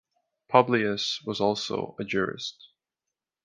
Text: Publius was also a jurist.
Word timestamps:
Publius 0.47 1.21
was 1.27 1.39
also 1.39 1.95
a 1.99 2.03
jurist. 2.03 2.69